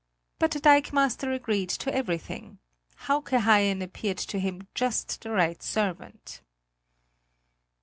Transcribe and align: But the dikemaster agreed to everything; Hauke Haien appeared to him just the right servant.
But 0.39 0.49
the 0.49 0.59
dikemaster 0.59 1.31
agreed 1.31 1.69
to 1.69 1.93
everything; 1.93 2.57
Hauke 3.05 3.37
Haien 3.39 3.83
appeared 3.83 4.17
to 4.17 4.39
him 4.39 4.67
just 4.73 5.21
the 5.21 5.29
right 5.29 5.61
servant. 5.61 6.41